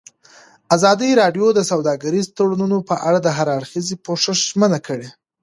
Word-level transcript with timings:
ازادي 0.75 1.09
راډیو 1.21 1.47
د 1.53 1.59
سوداګریز 1.71 2.25
تړونونه 2.37 2.77
په 2.89 2.95
اړه 3.07 3.19
د 3.21 3.27
هر 3.37 3.47
اړخیز 3.57 3.87
پوښښ 4.05 4.25
ژمنه 4.49 4.79
کړې. 4.87 5.09